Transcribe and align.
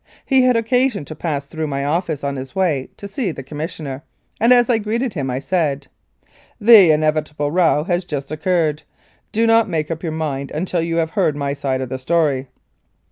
He 0.25 0.41
had 0.41 0.55
occasion 0.55 1.05
to 1.05 1.15
pass 1.15 1.45
through 1.45 1.67
my 1.67 1.85
office 1.85 2.23
on 2.23 2.35
his 2.35 2.55
way 2.55 2.89
to 2.97 3.07
see 3.07 3.29
the 3.31 3.43
Commissioner, 3.43 4.03
and 4.39 4.51
as 4.51 4.67
I 4.67 4.79
greeted 4.79 5.13
him 5.13 5.29
I 5.29 5.37
said," 5.37 5.89
The 6.59 6.89
inevitable 6.89 7.51
row 7.51 7.83
has 7.83 8.03
just 8.03 8.31
occurred. 8.31 8.81
Do 9.31 9.45
not 9.45 9.69
make 9.69 9.91
up 9.91 10.01
your 10.01 10.11
mind 10.11 10.49
until 10.49 10.81
you 10.81 10.95
have 10.95 11.11
heard 11.11 11.35
my 11.35 11.53
side 11.53 11.81
of 11.81 11.89
the 11.89 11.99
story." 11.99 12.47